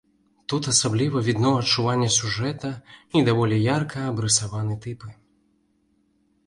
Тут 0.51 0.69
асабліва 0.71 1.21
відно 1.27 1.51
адчуванне 1.57 2.07
сюжэта 2.17 2.73
і 3.19 3.25
даволі 3.29 3.61
ярка 3.67 3.99
абрысаваны 4.15 4.81
тыпы. 4.87 5.09